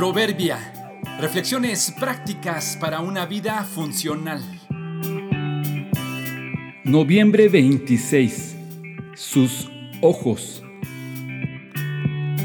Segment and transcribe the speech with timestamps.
[0.00, 0.56] Proverbia.
[1.20, 4.42] Reflexiones prácticas para una vida funcional.
[6.84, 8.56] Noviembre 26.
[9.14, 9.70] Sus
[10.00, 10.64] ojos.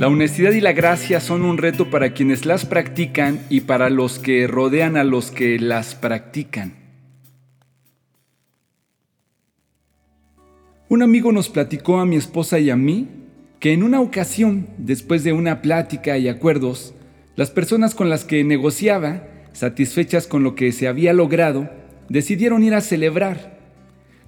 [0.00, 4.18] La honestidad y la gracia son un reto para quienes las practican y para los
[4.18, 6.72] que rodean a los que las practican.
[10.88, 13.08] Un amigo nos platicó a mi esposa y a mí
[13.60, 16.94] que en una ocasión, después de una plática y acuerdos,
[17.36, 21.70] las personas con las que negociaba, satisfechas con lo que se había logrado,
[22.08, 23.58] decidieron ir a celebrar.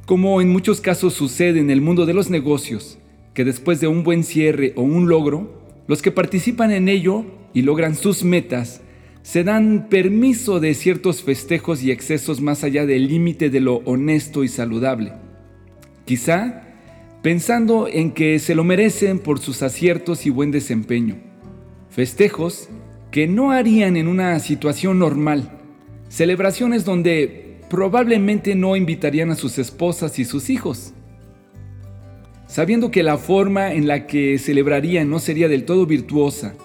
[0.07, 2.99] Como en muchos casos sucede en el mundo de los negocios,
[3.35, 7.63] que después de un buen cierre o un logro, los que participan en ello y
[7.63, 8.81] logran sus metas,
[9.23, 14.45] se dan permiso de ciertos festejos y excesos más allá del límite de lo honesto
[14.45, 15.13] y saludable.
[16.05, 16.63] Quizá
[17.23, 21.17] pensando en que se lo merecen por sus aciertos y buen desempeño.
[21.89, 22.69] Festejos
[23.15, 25.49] que no harían en una situación normal.
[26.09, 30.95] Celebraciones donde probablemente no invitarían a sus esposas y sus hijos.
[32.49, 36.57] Sabiendo que la forma en la que celebrarían no sería del todo virtuosa,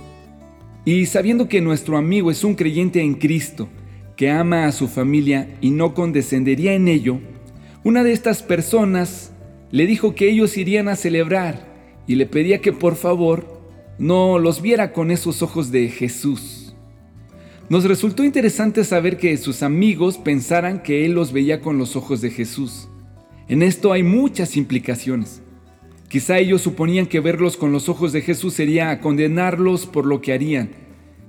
[0.86, 3.69] y sabiendo que nuestro amigo es un creyente en Cristo,
[4.16, 7.19] que ama a su familia y no condescendería en ello,
[7.84, 9.34] una de estas personas
[9.69, 11.67] le dijo que ellos irían a celebrar
[12.08, 13.59] y le pedía que por favor
[14.00, 16.73] no los viera con esos ojos de Jesús.
[17.67, 22.22] Nos resultó interesante saber que sus amigos pensaran que él los veía con los ojos
[22.22, 22.88] de Jesús.
[23.50, 25.41] En esto hay muchas implicaciones.
[26.08, 30.34] Quizá ellos suponían que verlos con los ojos de Jesús sería condenarlos por lo que
[30.34, 30.72] harían.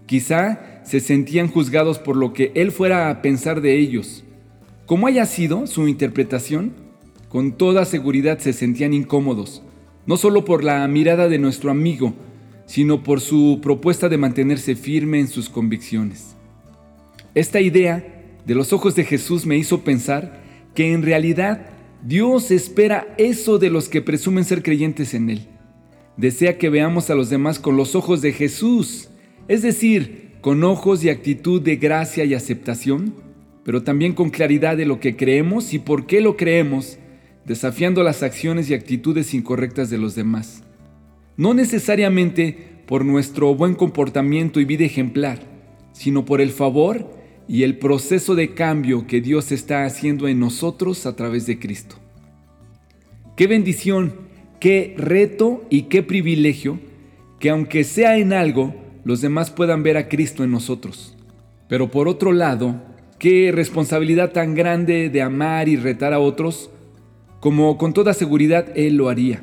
[0.07, 4.25] Quizá se sentían juzgados por lo que él fuera a pensar de ellos.
[4.87, 6.73] Como haya sido su interpretación,
[7.29, 9.63] con toda seguridad se sentían incómodos,
[10.07, 12.15] no solo por la mirada de nuestro amigo,
[12.71, 16.37] sino por su propuesta de mantenerse firme en sus convicciones.
[17.35, 20.41] Esta idea de los ojos de Jesús me hizo pensar
[20.73, 21.67] que en realidad
[22.05, 25.49] Dios espera eso de los que presumen ser creyentes en Él.
[26.17, 29.09] Desea que veamos a los demás con los ojos de Jesús,
[29.49, 33.17] es decir, con ojos y actitud de gracia y aceptación,
[33.65, 36.99] pero también con claridad de lo que creemos y por qué lo creemos
[37.45, 40.63] desafiando las acciones y actitudes incorrectas de los demás.
[41.37, 45.39] No necesariamente por nuestro buen comportamiento y vida ejemplar,
[45.93, 47.09] sino por el favor
[47.49, 51.97] y el proceso de cambio que Dios está haciendo en nosotros a través de Cristo.
[53.37, 54.15] Qué bendición,
[54.61, 56.79] qué reto y qué privilegio
[57.39, 58.75] que aunque sea en algo,
[59.05, 61.17] los demás puedan ver a Cristo en nosotros.
[61.69, 62.83] Pero por otro lado,
[63.19, 66.71] qué responsabilidad tan grande de amar y retar a otros
[67.41, 69.43] como con toda seguridad Él lo haría.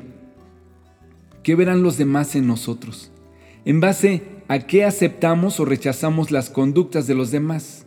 [1.48, 3.10] ¿Qué verán los demás en nosotros?
[3.64, 7.86] ¿En base a qué aceptamos o rechazamos las conductas de los demás?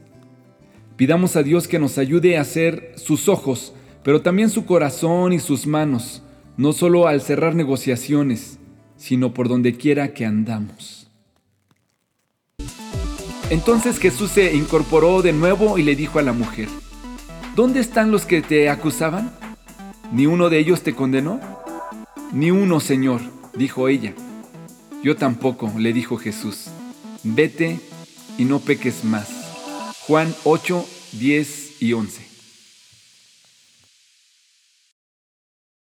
[0.95, 5.39] Pidamos a Dios que nos ayude a ser sus ojos, pero también su corazón y
[5.39, 6.23] sus manos,
[6.57, 8.57] no solo al cerrar negociaciones,
[8.97, 11.11] sino por donde quiera que andamos.
[13.51, 16.67] Entonces Jesús se incorporó de nuevo y le dijo a la mujer,
[17.55, 19.31] ¿Dónde están los que te acusaban?
[20.11, 21.39] ¿Ni uno de ellos te condenó?
[22.33, 23.21] Ni uno, Señor,
[23.55, 24.13] dijo ella.
[25.03, 26.67] Yo tampoco, le dijo Jesús.
[27.23, 27.79] Vete
[28.37, 29.27] y no peques más.
[30.07, 32.30] Juan 8, 10 y 11.